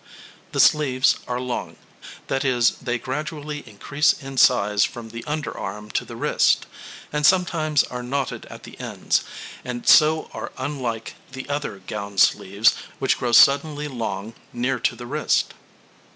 [0.51, 1.75] The sleeves are long
[2.25, 6.65] that is, they gradually increase in size from the underarm to the wrist,
[7.13, 9.23] and sometimes are knotted at the ends,
[9.63, 15.05] and so are unlike the other gown sleeves, which grow suddenly long near to the
[15.05, 15.53] wrist.